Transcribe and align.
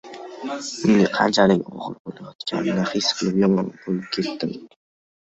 Unga 0.91 1.09
qanchalik 1.17 1.67
og`ir 1.73 1.97
bo`layotganini 2.09 2.85
his 2.93 3.09
qilib, 3.19 3.37
yomon 3.43 3.69
bo`lib 3.83 4.07
ketdim 4.17 4.57